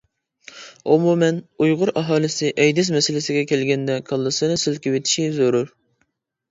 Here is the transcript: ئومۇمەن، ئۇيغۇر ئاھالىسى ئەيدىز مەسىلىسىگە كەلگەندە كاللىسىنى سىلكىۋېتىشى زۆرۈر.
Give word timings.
ئومۇمەن، 0.93 1.37
ئۇيغۇر 1.65 1.91
ئاھالىسى 2.01 2.49
ئەيدىز 2.65 2.91
مەسىلىسىگە 2.97 3.47
كەلگەندە 3.53 4.01
كاللىسىنى 4.11 4.61
سىلكىۋېتىشى 4.67 5.29
زۆرۈر. 5.41 5.73